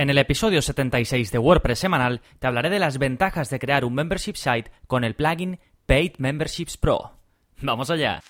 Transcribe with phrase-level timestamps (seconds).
[0.00, 3.92] En el episodio 76 de WordPress semanal te hablaré de las ventajas de crear un
[3.92, 7.18] membership site con el plugin Paid Memberships Pro.
[7.60, 8.22] ¡Vamos allá!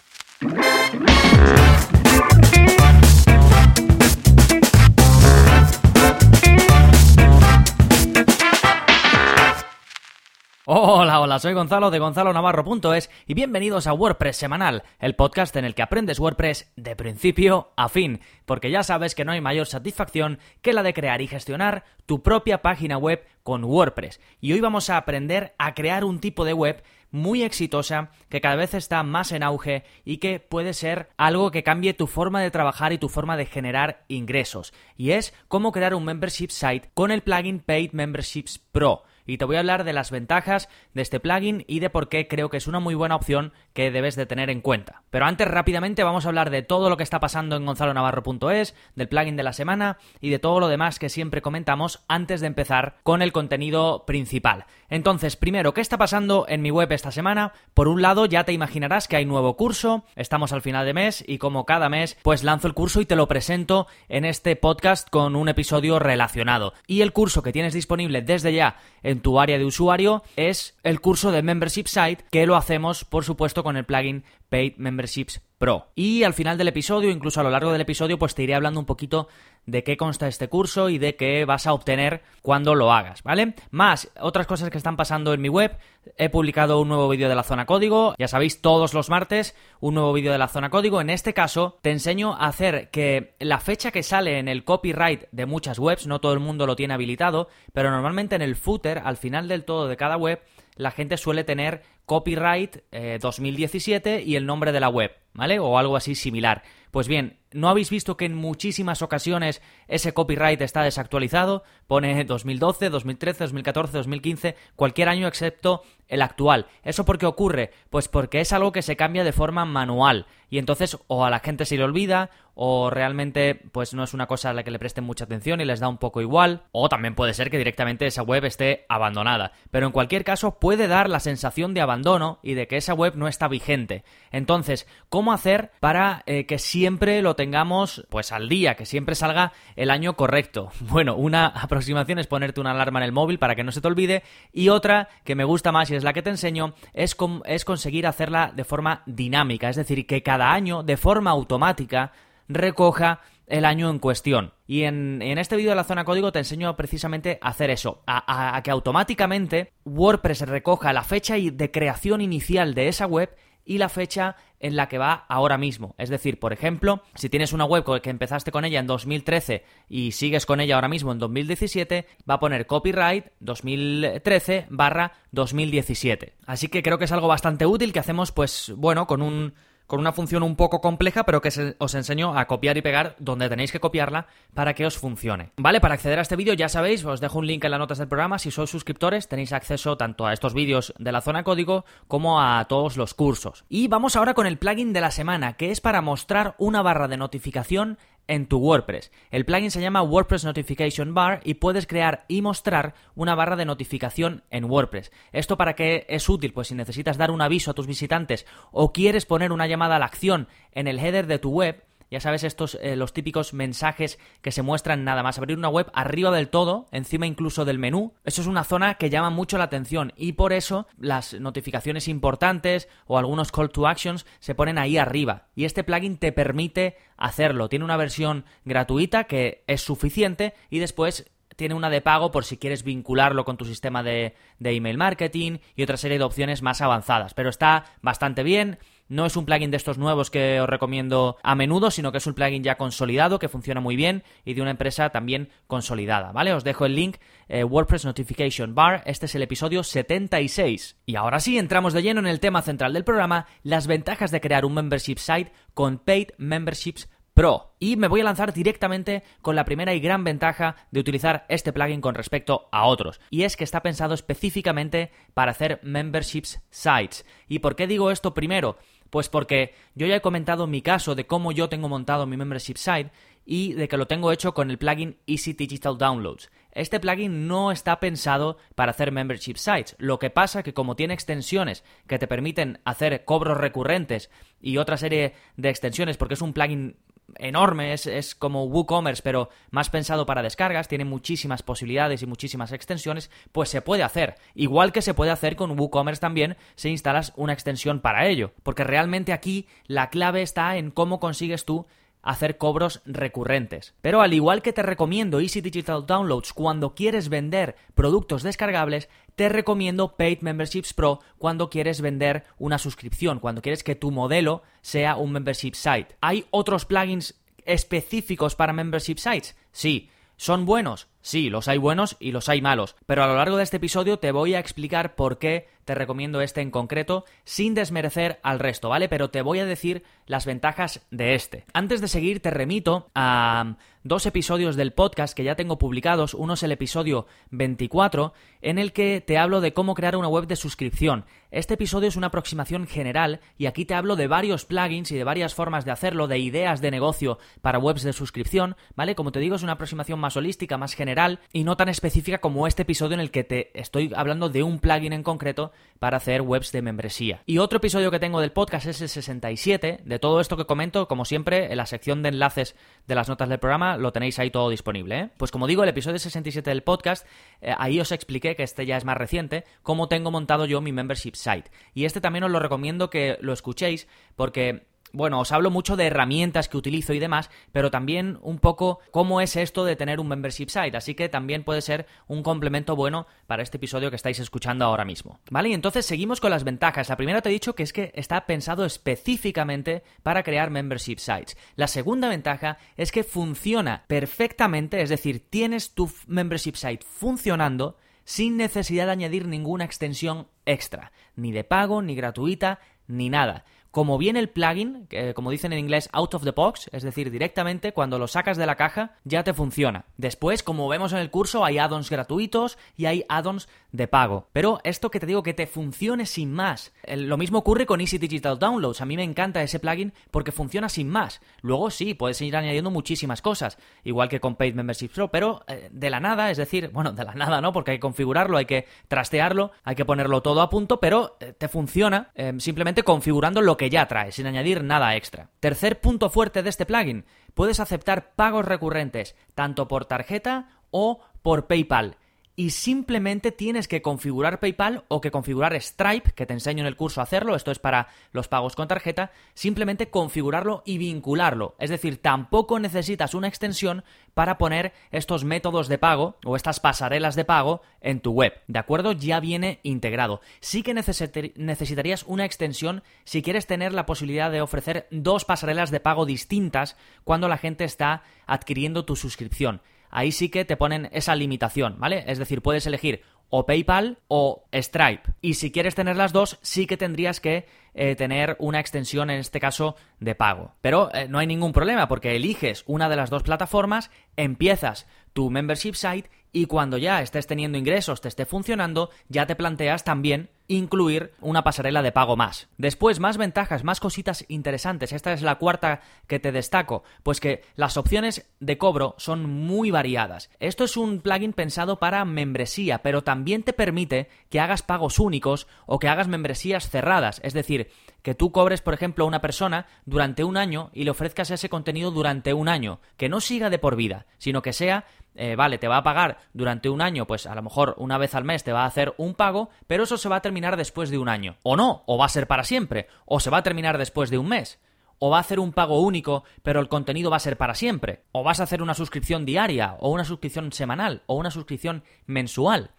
[10.73, 15.75] Hola, hola, soy Gonzalo de gonzalonavarro.es y bienvenidos a WordPress Semanal, el podcast en el
[15.75, 20.39] que aprendes WordPress de principio a fin, porque ya sabes que no hay mayor satisfacción
[20.63, 24.21] que la de crear y gestionar tu propia página web con WordPress.
[24.41, 28.55] Y hoy vamos a aprender a crear un tipo de web muy exitosa, que cada
[28.55, 32.53] vez está más en auge y que puede ser algo que cambie tu forma de
[32.53, 34.73] trabajar y tu forma de generar ingresos.
[34.97, 39.45] Y es cómo crear un membership site con el plugin Paid Memberships Pro y te
[39.45, 42.57] voy a hablar de las ventajas de este plugin y de por qué creo que
[42.57, 45.03] es una muy buena opción que debes de tener en cuenta.
[45.11, 49.09] Pero antes rápidamente vamos a hablar de todo lo que está pasando en gonzalonavarro.es, del
[49.09, 52.97] plugin de la semana y de todo lo demás que siempre comentamos antes de empezar
[53.03, 54.67] con el contenido principal.
[54.89, 57.53] Entonces, primero, ¿qué está pasando en mi web esta semana?
[57.75, 61.25] Por un lado, ya te imaginarás que hay nuevo curso, estamos al final de mes
[61.27, 65.09] y como cada mes, pues lanzo el curso y te lo presento en este podcast
[65.09, 66.73] con un episodio relacionado.
[66.87, 71.01] Y el curso que tienes disponible desde ya en tu área de usuario es el
[71.01, 75.89] curso de Membership Site que lo hacemos por supuesto con el plugin Paid Memberships Pro.
[75.95, 78.81] Y al final del episodio, incluso a lo largo del episodio, pues te iré hablando
[78.81, 79.29] un poquito
[79.67, 83.55] de qué consta este curso y de qué vas a obtener cuando lo hagas, ¿vale?
[83.71, 85.77] Más otras cosas que están pasando en mi web.
[86.17, 89.97] He publicado un nuevo vídeo de la zona código, ya sabéis, todos los martes un
[89.97, 90.99] nuevo vídeo de la zona código.
[91.03, 95.25] En este caso te enseño a hacer que la fecha que sale en el copyright
[95.31, 99.03] de muchas webs, no todo el mundo lo tiene habilitado, pero normalmente en el footer,
[99.05, 100.41] al final del todo de cada web,
[100.77, 102.79] la gente suele tener copyright
[103.21, 105.61] 2017 eh, y el nombre de la web, ¿vale?
[105.61, 106.65] O algo así similar.
[106.91, 111.63] Pues bien, ¿no habéis visto que en muchísimas ocasiones ese copyright está desactualizado?
[111.87, 116.67] Pone 2012, 2013, 2014, 2015, cualquier año excepto el actual.
[116.83, 117.71] ¿Eso por qué ocurre?
[117.91, 121.39] Pues porque es algo que se cambia de forma manual y entonces o a la
[121.39, 124.79] gente se le olvida o realmente pues no es una cosa a la que le
[124.79, 128.07] presten mucha atención y les da un poco igual o también puede ser que directamente
[128.07, 129.53] esa web esté abandonada.
[129.71, 133.15] Pero en cualquier caso puede dar la sensación de abandono y de que esa web
[133.15, 134.05] no está vigente.
[134.33, 139.53] Entonces, ¿cómo hacer para eh, que siempre lo tengamos pues al día, que siempre salga
[139.77, 140.71] el año correcto?
[140.81, 143.89] Bueno, una aproximación es ponerte una alarma en el móvil para que no se te
[143.89, 147.65] olvide y otra que me gusta más y es la que te enseño es, es
[147.67, 152.13] conseguir hacerla de forma dinámica, es decir, que cada año de forma automática
[152.49, 154.55] recoja el año en cuestión.
[154.67, 158.57] Y en, este vídeo de la zona código te enseño precisamente a hacer eso, a,
[158.57, 163.89] a, que automáticamente WordPress recoja la fecha de creación inicial de esa web y la
[163.89, 165.95] fecha en la que va ahora mismo.
[165.99, 170.13] Es decir, por ejemplo, si tienes una web que empezaste con ella en 2013 y
[170.13, 176.35] sigues con ella ahora mismo en 2017, va a poner copyright 2013 barra 2017.
[176.47, 179.55] Así que creo que es algo bastante útil que hacemos, pues bueno, con un
[179.91, 183.49] con una función un poco compleja, pero que os enseño a copiar y pegar donde
[183.49, 185.51] tenéis que copiarla para que os funcione.
[185.57, 187.99] Vale, para acceder a este vídeo ya sabéis, os dejo un link en las notas
[187.99, 188.39] del programa.
[188.39, 192.65] Si sois suscriptores tenéis acceso tanto a estos vídeos de la zona código como a
[192.67, 193.65] todos los cursos.
[193.69, 197.09] Y vamos ahora con el plugin de la semana, que es para mostrar una barra
[197.09, 197.99] de notificación
[198.31, 199.11] en tu WordPress.
[199.33, 203.65] El plugin se llama WordPress Notification Bar y puedes crear y mostrar una barra de
[203.65, 205.11] notificación en WordPress.
[205.33, 206.53] ¿Esto para qué es útil?
[206.53, 209.99] Pues si necesitas dar un aviso a tus visitantes o quieres poner una llamada a
[209.99, 214.19] la acción en el header de tu web, ya sabes, estos, eh, los típicos mensajes
[214.43, 218.15] que se muestran nada más abrir una web arriba del todo, encima incluso del menú.
[218.25, 222.89] Eso es una zona que llama mucho la atención y por eso las notificaciones importantes
[223.07, 225.47] o algunos call to actions se ponen ahí arriba.
[225.55, 227.69] Y este plugin te permite hacerlo.
[227.69, 232.57] Tiene una versión gratuita que es suficiente y después tiene una de pago por si
[232.57, 236.81] quieres vincularlo con tu sistema de, de, email marketing y otra serie de opciones más
[236.81, 237.35] avanzadas.
[237.35, 238.79] Pero está bastante bien.
[239.11, 242.27] No es un plugin de estos nuevos que os recomiendo a menudo, sino que es
[242.29, 246.55] un plugin ya consolidado, que funciona muy bien y de una empresa también consolidada, ¿vale?
[246.55, 247.17] Os dejo el link,
[247.49, 250.97] eh, WordPress Notification Bar, este es el episodio 76.
[251.07, 254.41] Y ahora sí, entramos de lleno en el tema central del programa, las ventajas de
[254.41, 257.75] crear un membership site con paid memberships Pro.
[257.79, 261.73] Y me voy a lanzar directamente con la primera y gran ventaja de utilizar este
[261.73, 263.21] plugin con respecto a otros.
[263.31, 267.25] Y es que está pensado específicamente para hacer memberships sites.
[267.49, 268.77] ¿Y por qué digo esto primero?
[269.11, 272.77] Pues porque yo ya he comentado mi caso de cómo yo tengo montado mi membership
[272.77, 273.11] site
[273.45, 276.51] y de que lo tengo hecho con el plugin Easy Digital Downloads.
[276.73, 279.97] Este plugin no está pensado para hacer membership sites.
[279.99, 284.31] Lo que pasa que como tiene extensiones que te permiten hacer cobros recurrentes
[284.61, 286.97] y otra serie de extensiones porque es un plugin
[287.39, 292.73] enorme, es, es como WooCommerce, pero más pensado para descargas, tiene muchísimas posibilidades y muchísimas
[292.73, 294.37] extensiones, pues se puede hacer.
[294.55, 298.53] Igual que se puede hacer con WooCommerce también si instalas una extensión para ello.
[298.63, 301.87] Porque realmente aquí la clave está en cómo consigues tú
[302.23, 303.95] hacer cobros recurrentes.
[304.03, 309.09] Pero al igual que te recomiendo Easy Digital Downloads cuando quieres vender productos descargables,
[309.41, 314.63] te recomiendo Paid Memberships Pro cuando quieres vender una suscripción, cuando quieres que tu modelo
[314.83, 316.15] sea un membership site.
[316.21, 319.57] ¿Hay otros plugins específicos para membership sites?
[319.73, 320.11] Sí.
[320.37, 321.09] ¿Son buenos?
[321.23, 324.19] Sí, los hay buenos y los hay malos, pero a lo largo de este episodio
[324.19, 328.89] te voy a explicar por qué te recomiendo este en concreto, sin desmerecer al resto,
[328.89, 329.09] ¿vale?
[329.09, 331.65] Pero te voy a decir las ventajas de este.
[331.73, 336.35] Antes de seguir, te remito a dos episodios del podcast que ya tengo publicados.
[336.35, 338.33] Uno es el episodio 24,
[338.63, 341.25] en el que te hablo de cómo crear una web de suscripción.
[341.51, 345.25] Este episodio es una aproximación general y aquí te hablo de varios plugins y de
[345.25, 349.17] varias formas de hacerlo, de ideas de negocio para webs de suscripción, ¿vale?
[349.17, 352.67] Como te digo, es una aproximación más holística, más general y no tan específica como
[352.67, 356.43] este episodio en el que te estoy hablando de un plugin en concreto para hacer
[356.43, 357.43] webs de membresía.
[357.47, 360.01] Y otro episodio que tengo del podcast es el 67.
[360.05, 362.75] De todo esto que comento, como siempre, en la sección de enlaces
[363.07, 365.19] de las notas del programa lo tenéis ahí todo disponible.
[365.19, 365.31] ¿eh?
[365.37, 367.27] Pues como digo, el episodio 67 del podcast,
[367.61, 370.93] eh, ahí os expliqué que este ya es más reciente, cómo tengo montado yo mi
[370.93, 371.71] membership site.
[371.95, 376.07] Y este también os lo recomiendo que lo escuchéis porque bueno, os hablo mucho de
[376.07, 380.29] herramientas que utilizo y demás, pero también un poco cómo es esto de tener un
[380.29, 384.39] membership site, así que también puede ser un complemento bueno para este episodio que estáis
[384.39, 385.41] escuchando ahora mismo.
[385.51, 385.71] ¿Vale?
[385.71, 387.09] Y entonces seguimos con las ventajas.
[387.09, 391.57] La primera te he dicho que es que está pensado específicamente para crear membership sites.
[391.77, 398.57] La segunda ventaja es que funciona perfectamente, es decir, tienes tu membership site funcionando sin
[398.57, 402.79] necesidad de añadir ninguna extensión extra, ni de pago, ni gratuita,
[403.09, 407.03] ni nada como viene el plugin, como dicen en inglés, out of the box, es
[407.03, 410.05] decir, directamente cuando lo sacas de la caja ya te funciona.
[410.17, 414.49] Después, como vemos en el curso, hay add-ons gratuitos y hay add-ons de pago.
[414.53, 416.93] Pero esto que te digo que te funcione sin más.
[417.07, 419.01] Lo mismo ocurre con Easy Digital Downloads.
[419.01, 421.41] A mí me encanta ese plugin porque funciona sin más.
[421.63, 425.89] Luego sí, puedes ir añadiendo muchísimas cosas, igual que con Paid Membership Pro, pero eh,
[425.93, 428.67] de la nada, es decir, bueno, de la nada no, porque hay que configurarlo, hay
[428.67, 433.61] que trastearlo, hay que ponerlo todo a punto, pero eh, te funciona eh, simplemente configurando
[433.61, 435.49] lo que ya trae, sin añadir nada extra.
[435.59, 437.25] Tercer punto fuerte de este plugin,
[437.55, 442.19] puedes aceptar pagos recurrentes, tanto por tarjeta o por PayPal
[442.57, 446.97] y simplemente tienes que configurar PayPal o que configurar Stripe, que te enseño en el
[446.97, 451.75] curso a hacerlo, esto es para los pagos con tarjeta, simplemente configurarlo y vincularlo.
[451.79, 454.05] Es decir, tampoco necesitas una extensión
[454.35, 458.53] para poner estos métodos de pago o estas pasarelas de pago en tu web.
[458.67, 459.13] ¿De acuerdo?
[459.13, 460.41] Ya viene integrado.
[460.61, 466.01] Sí que necesitarías una extensión si quieres tener la posibilidad de ofrecer dos pasarelas de
[466.01, 469.81] pago distintas cuando la gente está adquiriendo tu suscripción
[470.11, 472.25] ahí sí que te ponen esa limitación, ¿vale?
[472.27, 475.23] Es decir, puedes elegir o PayPal o Stripe.
[475.41, 479.41] Y si quieres tener las dos, sí que tendrías que eh, tener una extensión, en
[479.41, 480.75] este caso, de pago.
[480.81, 485.51] Pero eh, no hay ningún problema porque eliges una de las dos plataformas, empiezas tu
[485.51, 490.51] membership site y cuando ya estés teniendo ingresos, te esté funcionando, ya te planteas también
[490.67, 492.69] incluir una pasarela de pago más.
[492.77, 495.13] Después, más ventajas, más cositas interesantes.
[495.13, 499.91] Esta es la cuarta que te destaco, pues que las opciones de cobro son muy
[499.91, 500.51] variadas.
[500.61, 505.67] Esto es un plugin pensado para membresía, pero también te permite que hagas pagos únicos
[505.87, 507.80] o que hagas membresías cerradas, es decir,
[508.23, 511.69] que tú cobres, por ejemplo, a una persona durante un año y le ofrezcas ese
[511.69, 515.79] contenido durante un año, que no siga de por vida, sino que sea eh, vale,
[515.79, 518.65] te va a pagar durante un año, pues a lo mejor una vez al mes
[518.65, 521.29] te va a hacer un pago, pero eso se va a terminar después de un
[521.29, 521.57] año.
[521.63, 524.39] O no, o va a ser para siempre, o se va a terminar después de
[524.39, 524.81] un mes.
[525.19, 528.25] O va a hacer un pago único, pero el contenido va a ser para siempre.
[528.33, 532.91] O vas a hacer una suscripción diaria, o una suscripción semanal, o una suscripción mensual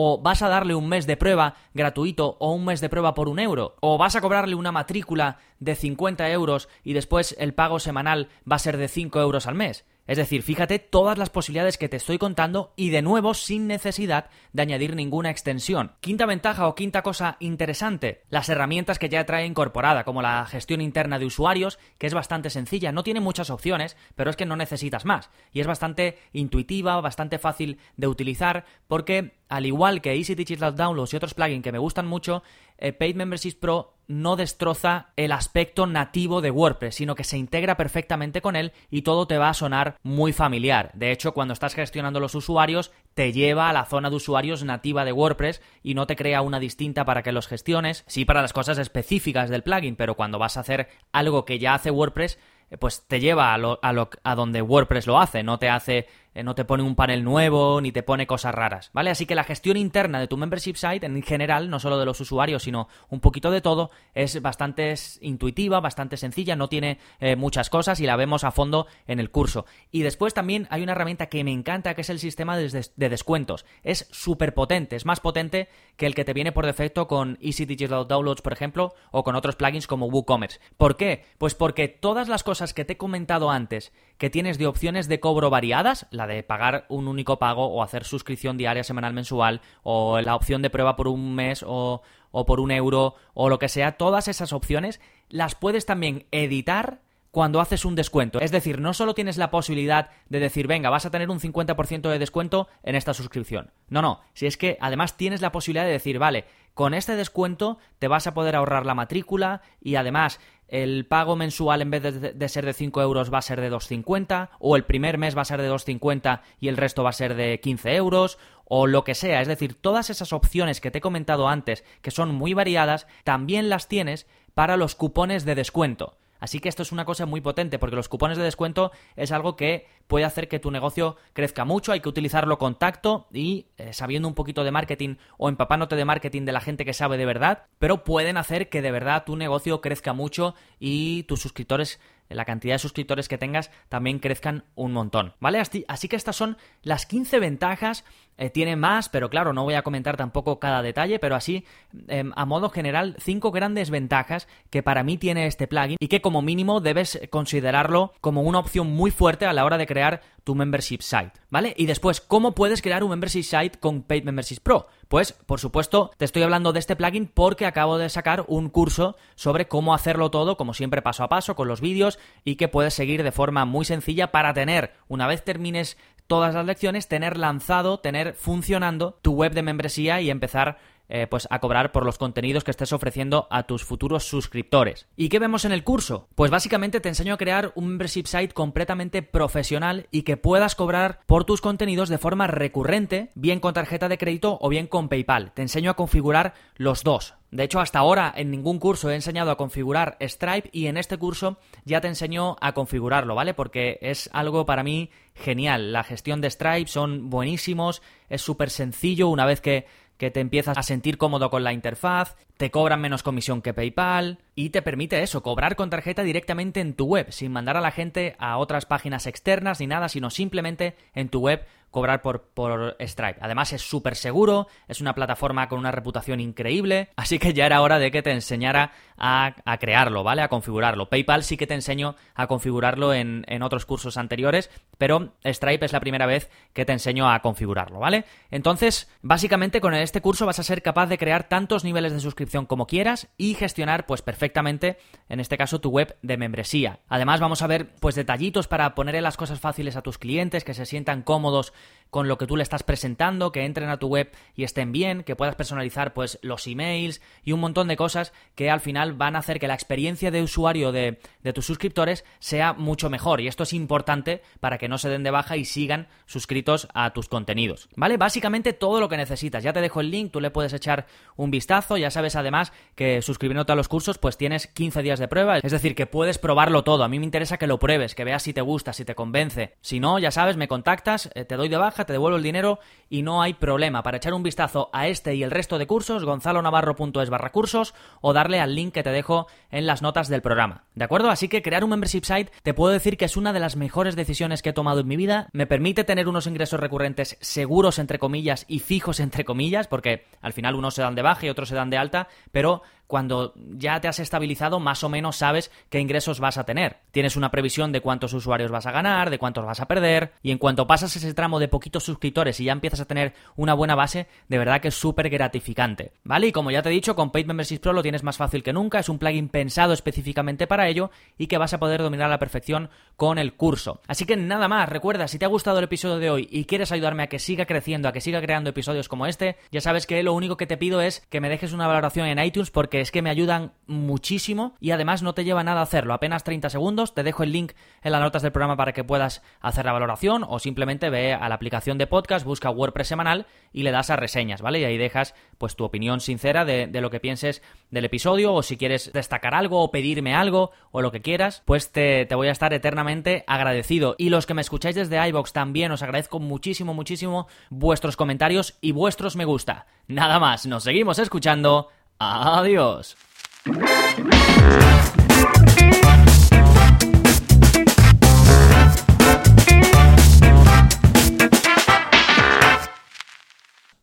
[0.00, 3.28] o vas a darle un mes de prueba gratuito o un mes de prueba por
[3.28, 7.80] un euro, o vas a cobrarle una matrícula de 50 euros y después el pago
[7.80, 9.84] semanal va a ser de 5 euros al mes.
[10.08, 14.30] Es decir, fíjate todas las posibilidades que te estoy contando y de nuevo sin necesidad
[14.54, 15.92] de añadir ninguna extensión.
[16.00, 20.80] Quinta ventaja o quinta cosa interesante, las herramientas que ya trae incorporada, como la gestión
[20.80, 24.56] interna de usuarios, que es bastante sencilla, no tiene muchas opciones, pero es que no
[24.56, 25.28] necesitas más.
[25.52, 31.12] Y es bastante intuitiva, bastante fácil de utilizar, porque al igual que Easy Digital Downloads
[31.12, 32.42] y otros plugins que me gustan mucho,
[32.78, 37.76] eh, Paid Memberships Pro no destroza el aspecto nativo de WordPress, sino que se integra
[37.76, 40.90] perfectamente con él y todo te va a sonar muy familiar.
[40.94, 45.04] De hecho, cuando estás gestionando los usuarios, te lleva a la zona de usuarios nativa
[45.04, 48.54] de WordPress y no te crea una distinta para que los gestiones, sí para las
[48.54, 52.38] cosas específicas del plugin, pero cuando vas a hacer algo que ya hace WordPress,
[52.78, 56.54] pues te lleva a, lo, a, donde WordPress lo hace, no te hace eh, no
[56.54, 59.10] te pone un panel nuevo ni te pone cosas raras, ¿vale?
[59.10, 62.20] Así que la gestión interna de tu membership site en general, no solo de los
[62.20, 67.70] usuarios, sino un poquito de todo, es bastante intuitiva, bastante sencilla, no tiene eh, muchas
[67.70, 69.66] cosas y la vemos a fondo en el curso.
[69.90, 73.08] Y después también hay una herramienta que me encanta que es el sistema de, de
[73.08, 73.64] descuentos.
[73.82, 77.64] Es súper potente, es más potente que el que te viene por defecto con Easy
[77.64, 80.60] Digital Downloads, por ejemplo, o con otros plugins como WooCommerce.
[80.76, 81.24] ¿Por qué?
[81.38, 85.20] Pues porque todas las cosas que te he comentado antes que tienes de opciones de
[85.20, 90.20] cobro variadas, la de pagar un único pago o hacer suscripción diaria, semanal, mensual, o
[90.20, 92.02] la opción de prueba por un mes o,
[92.46, 97.60] por un euro o lo que sea, todas esas opciones las puedes también editar cuando
[97.60, 98.40] haces un descuento.
[98.40, 102.08] Es decir, no solo tienes la posibilidad de decir, venga, vas a tener un 50%
[102.08, 103.70] de descuento en esta suscripción.
[103.88, 107.78] No, no, si es que además tienes la posibilidad de decir, vale, con este descuento
[107.98, 112.48] te vas a poder ahorrar la matrícula y además el pago mensual en vez de,
[112.48, 115.46] ser de 5 euros va a ser de 2,50 o el primer mes va a
[115.46, 119.14] ser de 2,50 y el resto va a ser de 15 euros o lo que
[119.14, 119.40] sea.
[119.40, 123.68] Es decir, todas esas opciones que te he comentado antes, que son muy variadas, también
[123.68, 126.16] las tienes para los cupones de descuento.
[126.40, 129.56] Así que esto es una cosa muy potente porque los cupones de descuento es algo
[129.56, 133.92] que puede hacer que tu negocio crezca mucho, hay que utilizarlo con tacto y eh,
[133.92, 137.26] sabiendo un poquito de marketing o empapándote de marketing de la gente que sabe de
[137.26, 142.44] verdad, pero pueden hacer que de verdad tu negocio crezca mucho y tus suscriptores la
[142.44, 145.60] cantidad de suscriptores que tengas también crezcan un montón, ¿vale?
[145.60, 148.04] Así, que estas son las 15 ventajas
[148.38, 151.64] eh, tiene más, pero claro, no voy a comentar tampoco cada detalle, pero así,
[152.06, 156.22] em, a modo general, cinco grandes ventajas que para mí tiene este plugin y que
[156.22, 160.54] como mínimo debes considerarlo como una opción muy fuerte a la hora de crear tu
[160.54, 161.74] membership site, ¿vale?
[161.76, 164.86] Y después, ¿cómo puedes crear un membership site con Paid Membership Pro?
[165.08, 169.16] Pues, por supuesto, te estoy hablando de este plugin porque acabo de sacar un curso
[169.34, 172.94] sobre cómo hacerlo todo, como siempre, paso a paso, con los vídeos y que puedes
[172.94, 175.96] seguir de forma muy sencilla para tener, una vez termines
[176.28, 181.48] todas las lecciones, tener lanzado, tener funcionando tu web de membresía y empezar eh, pues
[181.50, 185.06] a cobrar por los contenidos que estés ofreciendo a tus futuros suscriptores.
[185.16, 186.28] ¿Y qué vemos en el curso?
[186.34, 191.20] Pues básicamente te enseño a crear un membership site completamente profesional y que puedas cobrar
[191.26, 195.52] por tus contenidos de forma recurrente, bien con tarjeta de crédito o bien con PayPal.
[195.52, 197.34] Te enseño a configurar los dos.
[197.50, 201.16] De hecho, hasta ahora en ningún curso he enseñado a configurar Stripe y en este
[201.16, 203.54] curso ya te enseño a configurarlo, ¿vale?
[203.54, 205.92] Porque es algo para mí genial.
[205.92, 209.86] La gestión de Stripe son buenísimos, es súper sencillo una vez que
[210.18, 214.38] que te empiezas a sentir cómodo con la interfaz, te cobran menos comisión que PayPal
[214.54, 217.92] y te permite eso, cobrar con tarjeta directamente en tu web, sin mandar a la
[217.92, 222.96] gente a otras páginas externas ni nada, sino simplemente en tu web cobrar por, por
[223.00, 223.38] Stripe.
[223.40, 227.80] Además es súper seguro, es una plataforma con una reputación increíble, así que ya era
[227.80, 230.42] hora de que te enseñara a, crearlo, ¿vale?
[230.42, 231.08] A configurarlo.
[231.08, 235.92] PayPal sí que te enseño a configurarlo en, en, otros cursos anteriores, pero Stripe es
[235.92, 238.24] la primera vez que te enseño a configurarlo, ¿vale?
[238.50, 242.66] Entonces, básicamente con este curso vas a ser capaz de crear tantos niveles de suscripción
[242.66, 247.00] como quieras y gestionar, pues perfectamente, en este caso, tu web de membresía.
[247.08, 250.74] Además, vamos a ver, pues detallitos para ponerle las cosas fáciles a tus clientes, que
[250.74, 251.72] se sientan cómodos
[252.10, 255.22] con lo que tú le estás presentando, que entren a tu web y estén bien,
[255.22, 259.36] que puedas personalizar pues los emails y un montón de cosas que al final van
[259.36, 263.40] a hacer que la experiencia de usuario de, de tus suscriptores sea mucho mejor.
[263.40, 267.12] Y esto es importante para que no se den de baja y sigan suscritos a
[267.12, 267.88] tus contenidos.
[267.96, 268.16] ¿Vale?
[268.16, 269.62] Básicamente todo lo que necesitas.
[269.62, 271.06] Ya te dejo el link, tú le puedes echar
[271.36, 271.96] un vistazo.
[271.96, 275.58] Ya sabes además que suscribiéndote a los cursos pues tienes 15 días de prueba.
[275.58, 277.04] Es decir, que puedes probarlo todo.
[277.04, 279.74] A mí me interesa que lo pruebes, que veas si te gusta, si te convence.
[279.80, 282.78] Si no, ya sabes, me contactas, eh, te doy de baja te devuelvo el dinero
[283.10, 284.02] y no hay problema.
[284.02, 288.32] Para echar un vistazo a este y el resto de cursos, gonzalonavarro.es barra cursos o
[288.32, 290.84] darle al link que te dejo en las notas del programa.
[290.94, 291.30] ¿De acuerdo?
[291.30, 294.16] Así que crear un membership site te puedo decir que es una de las mejores
[294.16, 295.48] decisiones que he tomado en mi vida.
[295.52, 300.52] Me permite tener unos ingresos recurrentes seguros entre comillas y fijos entre comillas, porque al
[300.52, 304.00] final unos se dan de baja y otros se dan de alta, pero cuando ya
[304.00, 306.98] te has estabilizado, más o menos sabes qué ingresos vas a tener.
[307.10, 310.52] Tienes una previsión de cuántos usuarios vas a ganar, de cuántos vas a perder, y
[310.52, 313.94] en cuanto pasas ese tramo de poquitos suscriptores y ya empiezas a tener una buena
[313.94, 316.12] base, de verdad que es súper gratificante.
[316.22, 316.48] ¿Vale?
[316.48, 318.74] Y como ya te he dicho, con Paid Membership Pro lo tienes más fácil que
[318.74, 322.30] nunca, es un plugin pensado específicamente para ello y que vas a poder dominar a
[322.30, 324.02] la perfección con el curso.
[324.06, 326.92] Así que nada más, recuerda, si te ha gustado el episodio de hoy y quieres
[326.92, 330.22] ayudarme a que siga creciendo, a que siga creando episodios como este, ya sabes que
[330.22, 333.10] lo único que te pido es que me dejes una valoración en iTunes porque es
[333.10, 337.22] que me ayudan muchísimo y además no te lleva nada hacerlo, apenas 30 segundos, te
[337.22, 340.58] dejo el link en las notas del programa para que puedas hacer la valoración o
[340.58, 344.62] simplemente ve a la aplicación de podcast, busca WordPress semanal y le das a reseñas,
[344.62, 344.80] ¿vale?
[344.80, 348.76] Y ahí dejas pues tu opinión sincera de, lo que pienses del episodio o si
[348.76, 352.52] quieres destacar algo o pedirme algo o lo que quieras, pues te, te voy a
[352.52, 354.14] estar eternamente agradecido.
[354.18, 358.92] Y los que me escucháis desde iBox también os agradezco muchísimo, muchísimo vuestros comentarios y
[358.92, 359.86] vuestros me gusta.
[360.06, 361.90] Nada más, nos seguimos escuchando.
[362.20, 363.16] Adiós.